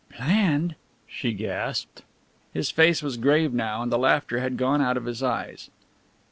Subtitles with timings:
[0.09, 0.73] "Planned!"
[1.05, 2.01] she gasped.
[2.55, 5.69] His face was grave now and the laughter had gone out of his eyes.